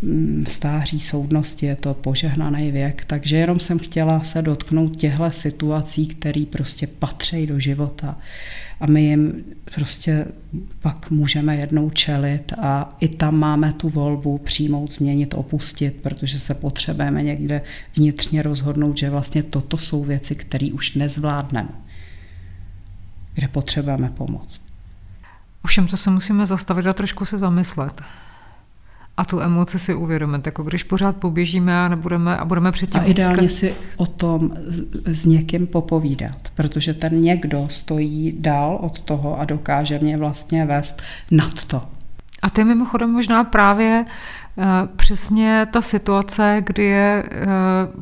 [0.03, 6.07] mm, stáří soudnosti, je to požehnaný věk, takže jenom jsem chtěla se dotknout těchto situací,
[6.07, 8.19] které prostě patří do života
[8.81, 10.27] a my jim prostě
[10.81, 16.55] pak můžeme jednou čelit a i tam máme tu volbu přijmout, změnit, opustit, protože se
[16.55, 17.63] potřebujeme někde
[17.97, 21.69] vnitřně rozhodnout, že vlastně toto jsou věci, které už nezvládneme,
[23.35, 24.63] kde potřebujeme pomoc.
[25.65, 28.03] Ovšem to se musíme zastavit a trošku se zamyslet
[29.17, 33.01] a tu emoci si uvědomit, jako když pořád poběžíme a nebudeme a budeme předtím...
[33.01, 34.51] A ideálně si o tom
[35.05, 41.03] s někým popovídat, protože ten někdo stojí dál od toho a dokáže mě vlastně vést
[41.31, 41.83] nad to.
[42.43, 44.05] A to je mimochodem možná právě
[44.97, 47.47] přesně ta situace, kdy, je, eh,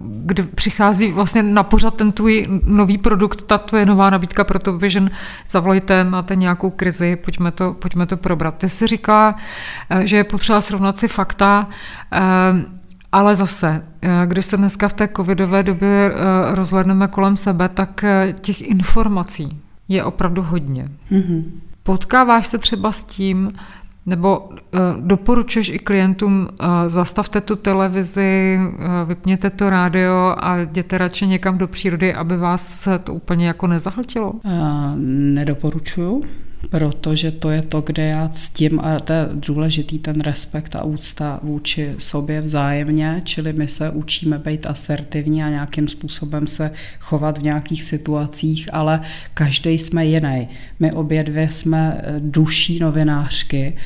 [0.05, 4.79] kdy přichází vlastně na pořad ten tvůj nový produkt, ta tvoje nová nabídka pro to
[4.79, 5.09] Vision,
[5.49, 8.55] zavolejte, máte nějakou krizi, pojďme to, pojďme to probrat.
[8.59, 9.37] Ty jsi říkala,
[9.91, 11.69] eh, že je potřeba srovnat si fakta,
[13.13, 13.85] ale zase,
[14.27, 16.13] když se dneska v té covidové době
[16.51, 18.05] rozhledneme kolem sebe, tak
[18.41, 20.89] těch informací je opravdu hodně.
[21.13, 21.45] Mm-hmm.
[21.83, 23.53] Potkáváš se třeba s tím,
[24.07, 24.51] nebo uh,
[25.01, 31.59] doporučuješ i klientům, uh, zastavte tu televizi, uh, vypněte to rádio a jděte radši někam
[31.59, 34.33] do přírody, aby vás to úplně jako nezahltilo?
[34.33, 34.41] Uh,
[35.35, 36.23] nedoporučuju
[36.71, 41.41] protože to je to, kde já ctím a to je důležitý ten respekt a úcta
[41.43, 47.43] vůči sobě vzájemně, čili my se učíme být asertivní a nějakým způsobem se chovat v
[47.43, 49.01] nějakých situacích, ale
[49.35, 50.49] každý jsme jiný.
[50.81, 53.77] My obě dvě jsme eh, duší novinářky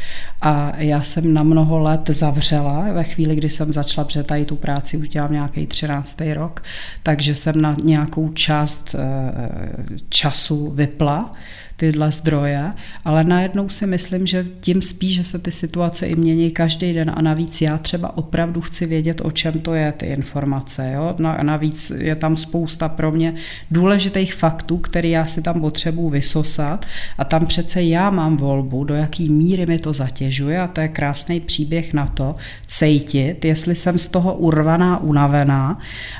[0.40, 4.56] a já jsem na mnoho let zavřela ve chvíli, kdy jsem začala, protože tady tu
[4.56, 6.20] práci už dělám nějaký 13.
[6.32, 6.62] rok,
[7.02, 11.30] takže jsem na nějakou část eh, času vypla,
[11.78, 12.72] tyhle zdroje,
[13.04, 17.12] ale najednou si myslím, že tím spíš, že se ty situace i mění každý den
[17.14, 20.92] a navíc já třeba opravdu chci vědět, o čem to je, ty informace.
[20.94, 21.16] Jo?
[21.24, 23.34] A navíc je tam spousta pro mě
[23.70, 26.86] důležitých faktů, které já si tam potřebuji vysosat
[27.18, 30.88] a tam přece já mám volbu, do jaký míry mi to zatěžuje a to je
[30.88, 32.34] krásný příběh na to,
[32.66, 35.78] cejtit, jestli jsem z toho urvaná, unavená,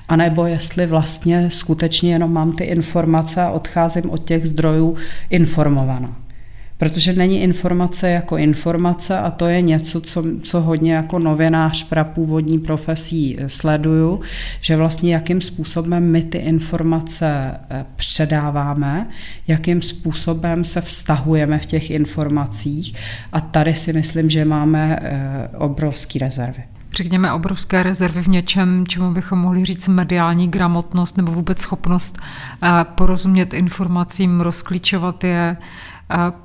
[0.08, 4.96] anebo jestli vlastně skutečně jenom mám ty informace a odcházím od těch zdrojů
[5.48, 6.16] informovaná.
[6.78, 12.59] Protože není informace jako informace a to je něco, co, co hodně jako novinář prapůvodní
[12.59, 14.20] profesí sleduju,
[14.61, 17.26] že vlastně jakým způsobem my ty informace
[17.70, 19.09] eh, předáváme,
[19.49, 22.94] jakým způsobem se vztahujeme v těch informacích
[23.32, 29.12] a tady si myslím, že máme eh, obrovské rezervy řekněme, obrovské rezervy v něčem, čemu
[29.12, 32.18] bychom mohli říct mediální gramotnost nebo vůbec schopnost
[32.62, 35.57] eh, porozumět informacím, rozklíčovat je,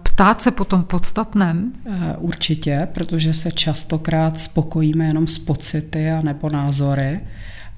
[0.04, 1.72] ptát se po tom podstatném?
[2.18, 7.20] Určitě, protože se častokrát spokojíme jenom s pocity a nebo názory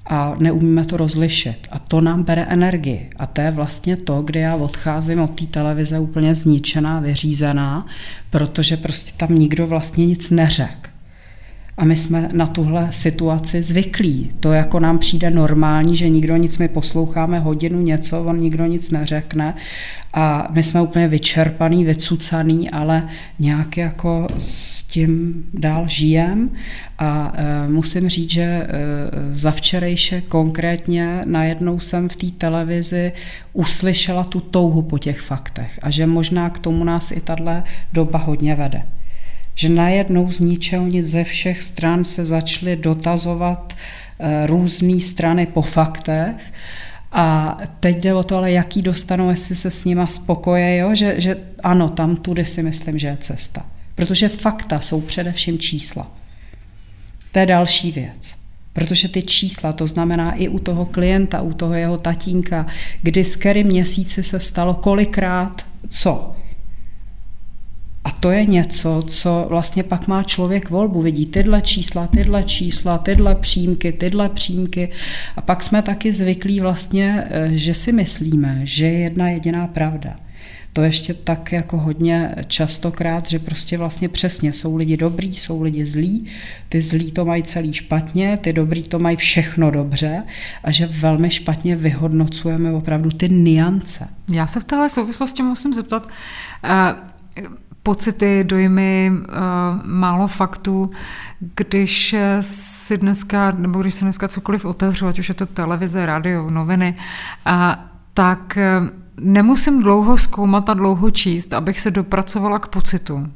[0.06, 1.68] a neumíme to rozlišit.
[1.70, 3.10] A to nám bere energii.
[3.16, 7.86] A to je vlastně to, kde já odcházím od té televize úplně zničená, vyřízená,
[8.30, 10.90] protože prostě tam nikdo vlastně nic neřekl.
[11.78, 14.30] A my jsme na tuhle situaci zvyklí.
[14.40, 18.90] To jako nám přijde normální, že nikdo nic, my posloucháme hodinu něco, on nikdo nic
[18.90, 19.54] neřekne.
[20.12, 23.08] A my jsme úplně vyčerpaný, vycucaný, ale
[23.38, 26.50] nějak jako s tím dál žijem.
[26.98, 28.68] A e, musím říct, že e,
[29.32, 33.12] za včerejše konkrétně najednou jsem v té televizi
[33.52, 37.62] uslyšela tu touhu po těch faktech a že možná k tomu nás i tahle
[37.92, 38.82] doba hodně vede
[39.56, 43.76] že najednou z ničeho nic ze všech stran se začaly dotazovat
[44.18, 46.52] eh, různé strany po faktech
[47.12, 50.94] a teď jde o to, ale jaký dostanou, jestli se s nima spokoje, jo?
[50.94, 53.66] Že, že ano, tam tudy si myslím, že je cesta.
[53.94, 56.10] Protože fakta jsou především čísla.
[57.32, 58.34] To je další věc.
[58.72, 62.66] Protože ty čísla, to znamená i u toho klienta, u toho jeho tatínka,
[63.02, 66.36] kdy s kterým měsíci se stalo kolikrát co.
[68.06, 71.02] A to je něco, co vlastně pak má člověk volbu.
[71.02, 74.88] Vidí tyhle čísla, tyhle čísla, tyhle přímky, tyhle přímky.
[75.36, 80.16] A pak jsme taky zvyklí vlastně, eh, že si myslíme, že je jedna jediná pravda.
[80.72, 85.86] To ještě tak jako hodně častokrát, že prostě vlastně přesně jsou lidi dobrý, jsou lidi
[85.86, 86.26] zlí,
[86.68, 90.22] ty zlí to mají celý špatně, ty dobrý to mají všechno dobře
[90.64, 94.08] a že velmi špatně vyhodnocujeme opravdu ty niance.
[94.28, 96.06] Já se v téhle souvislosti musím zeptat,
[96.64, 97.16] uh
[97.86, 99.30] pocity, dojmy, eh,
[99.84, 100.90] málo faktů.
[101.54, 106.50] Když si dneska, nebo když se dneska cokoliv otevřu, ať už je to televize, rádio,
[106.50, 106.96] noviny,
[108.14, 108.80] tak eh,
[109.20, 113.28] nemusím dlouho zkoumat a dlouho číst, abych se dopracovala k pocitu,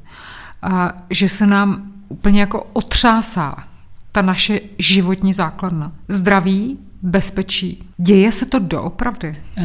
[1.10, 3.56] že se nám úplně jako otřásá
[4.12, 5.92] ta naše životní základna.
[6.08, 7.82] Zdraví, bezpečí.
[7.98, 9.36] Děje se to doopravdy?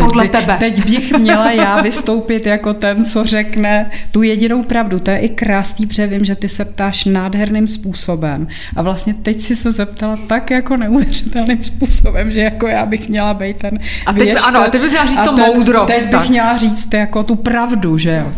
[0.00, 0.56] Uh, Podle by, tebe.
[0.58, 4.98] Teď bych měla já vystoupit jako ten, co řekne tu jedinou pravdu.
[4.98, 8.48] To je i krásný, protože vím, že ty se ptáš nádherným způsobem.
[8.76, 13.34] A vlastně teď si se zeptala tak jako neuvěřitelným způsobem, že jako já bych měla
[13.34, 15.84] být ten A teď, věštec, ano, teď bys měla říct to ten, moudro.
[15.84, 16.28] Teď bych tak.
[16.28, 18.32] měla říct jako tu pravdu, že jo.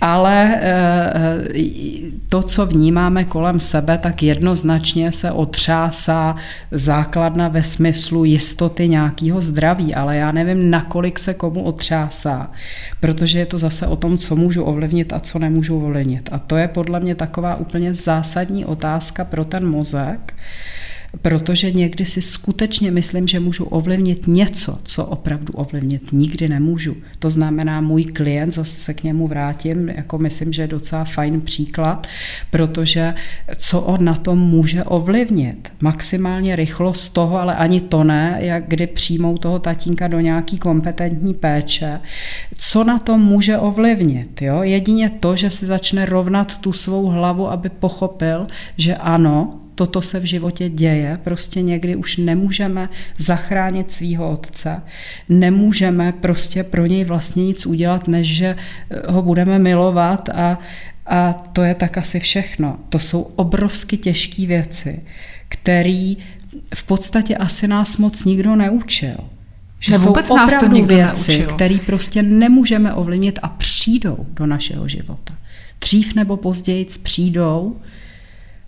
[0.00, 1.58] Ale eh,
[2.28, 6.36] to, co vnímáme kolem sebe, tak jednoznačně se otřásá
[6.70, 12.50] základna ve smyslu jistoty nějakého zdraví, ale já nevím, nakolik se komu otřásá,
[13.00, 16.28] protože je to zase o tom, co můžu ovlivnit a co nemůžu ovlivnit.
[16.32, 20.34] A to je podle mě taková úplně zásadní otázka pro ten mozek,
[21.22, 26.96] protože někdy si skutečně myslím, že můžu ovlivnit něco, co opravdu ovlivnit nikdy nemůžu.
[27.18, 31.40] To znamená, můj klient, zase se k němu vrátím, jako myslím, že je docela fajn
[31.40, 32.06] příklad,
[32.50, 33.14] protože
[33.56, 35.72] co on na tom může ovlivnit?
[35.82, 41.34] Maximálně rychlost toho, ale ani to ne, jak kdy přijmou toho tatínka do nějaký kompetentní
[41.34, 42.00] péče.
[42.54, 44.42] Co na tom může ovlivnit?
[44.42, 44.62] Jo?
[44.62, 48.46] Jedině to, že si začne rovnat tu svou hlavu, aby pochopil,
[48.76, 54.82] že ano, toto se v životě děje, prostě někdy už nemůžeme zachránit svého otce,
[55.28, 60.58] nemůžeme prostě pro něj vlastně nic udělat, než že eh, ho budeme milovat a,
[61.06, 62.78] a to je tak asi všechno.
[62.88, 65.02] To jsou obrovsky těžké věci,
[65.48, 66.14] které
[66.74, 69.16] v podstatě asi nás moc nikdo neučil.
[69.80, 74.46] Že ne, vůbec jsou nás to nikdo věci, které prostě nemůžeme ovlivnit a přijdou do
[74.46, 75.34] našeho života.
[75.80, 77.76] Dřív nebo později přijdou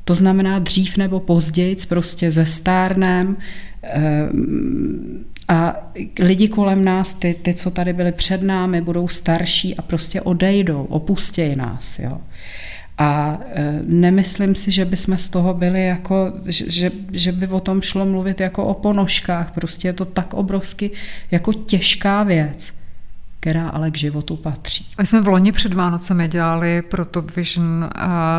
[0.05, 3.37] to znamená dřív nebo později, prostě ze stárnem
[3.83, 4.29] eh,
[5.49, 10.21] a lidi kolem nás, ty, ty, co tady byli před námi, budou starší a prostě
[10.21, 11.99] odejdou, opustějí nás.
[11.99, 12.19] Jo.
[12.99, 17.81] A e, nemyslím si, že bychom z toho byli jako, že, že by o tom
[17.81, 19.51] šlo mluvit jako o ponožkách.
[19.51, 20.91] Prostě je to tak obrovsky
[21.31, 22.80] jako těžká věc
[23.41, 24.87] která ale k životu patří.
[24.99, 27.91] My jsme v loni před Vánocemi dělali pro Top Vision uh,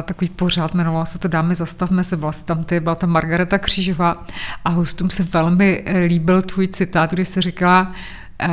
[0.03, 4.25] takový pořád, jmenoval se to Dámy zastavme se, byla tam ty, byla tam Margareta Křížová
[4.65, 8.47] a hostům se velmi líbil tvůj citát, kdy se říkala, uh,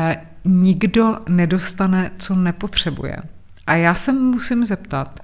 [0.45, 3.17] nikdo nedostane, co nepotřebuje.
[3.67, 5.21] A já se musím zeptat,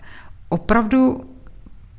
[0.48, 1.33] opravdu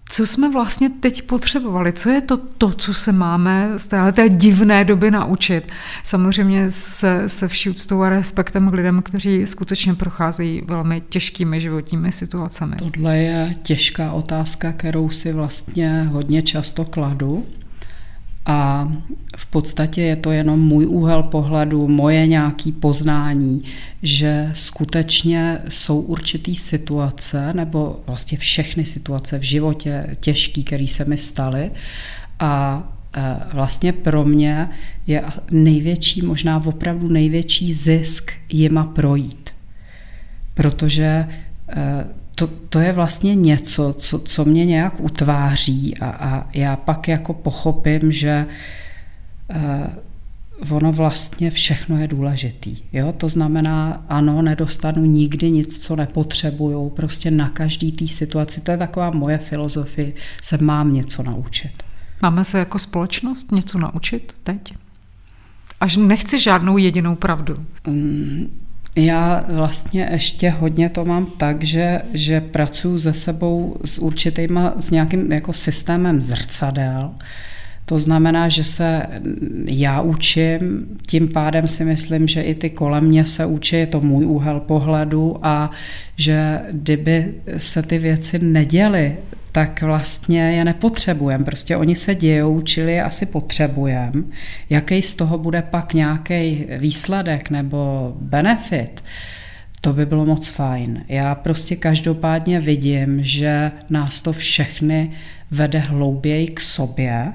[0.10, 1.94] co jsme vlastně teď potřebovali?
[1.94, 5.72] Co je to, to co se máme z téhle té divné doby naučit?
[6.04, 12.12] Samozřejmě se, se vší úctou a respektem k lidem, kteří skutečně procházejí velmi těžkými životními
[12.12, 12.76] situacemi.
[12.76, 17.46] Tohle je těžká otázka, kterou si vlastně hodně často kladu.
[18.46, 18.92] A
[19.38, 23.64] v podstatě je to jenom můj úhel pohledu, moje nějaké poznání,
[24.04, 31.18] že skutečně jsou určitý situace, nebo vlastně všechny situace v životě těžké, které se mi
[31.18, 31.72] staly.
[32.40, 32.84] A
[33.18, 34.70] e, vlastně pro mě
[35.08, 39.50] je největší, možná opravdu největší zisk jima projít.
[40.54, 41.28] Protože e,
[42.36, 47.34] to, to je vlastně něco, co, co mě nějak utváří a, a já pak jako
[47.34, 48.46] pochopím, že
[49.56, 52.78] uh, ono vlastně všechno je důležitý.
[52.94, 53.14] Jo?
[53.18, 58.62] To znamená, ano, nedostanu nikdy nic, co nepotřebuju, prostě na každý té situaci.
[58.62, 60.12] To je taková moje filozofie,
[60.42, 61.84] se mám něco naučit.
[62.22, 64.74] Máme se jako společnost něco naučit teď?
[65.80, 67.66] Až nechci žádnou jedinou pravdu.
[67.88, 68.65] Um,
[68.96, 74.92] já vlastně ještě hodně to mám tak, že, že pracuji se sebou s určitýma, s
[74.92, 77.14] nějakým jako systémem zrcadel.
[77.86, 79.08] To znamená, že se
[79.66, 84.02] já učím, tím pádem si myslím, že i ty kolem mě se učí, je to
[84.02, 85.72] můj úhel pohledu a
[86.16, 89.16] že kdyby se ty věci neděly
[89.56, 91.46] tak vlastně je nepotřebujeme.
[91.46, 94.24] Prostě oni se dějou, čili je asi potřebujeme.
[94.70, 99.04] Jaký z toho bude pak nějaký výsledek nebo benefit,
[99.82, 101.04] to by bylo moc fajn.
[101.08, 105.12] Já prostě každopádně vidím, že nás to všechny
[105.52, 107.34] vede hlouběji k sobě,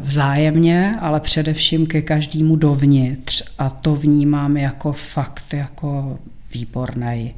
[0.00, 6.18] vzájemně, ale především ke každému dovnitř a to vnímám jako fakt, jako
[6.54, 7.34] výborný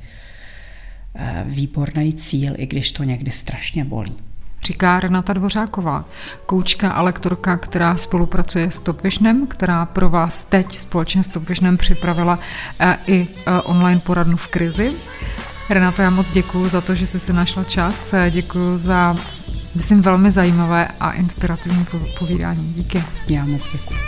[1.17, 4.17] Eh, výborný cíl, i když to někdy strašně bolí.
[4.65, 6.05] Říká Renata Dvořáková,
[6.47, 12.39] koučka a lektorka, která spolupracuje s Topvisionem, která pro vás teď společně s Topvisionem připravila
[12.81, 14.93] eh, i eh, online poradnu v krizi.
[15.71, 18.15] Renato, já moc děkuji za to, že jsi si našla čas.
[18.31, 19.17] Děkuji za,
[19.75, 21.87] Myslím velmi zajímavé a inspirativní
[22.19, 22.73] povídání.
[22.75, 23.05] Díky.
[23.31, 23.99] Já moc děkuji.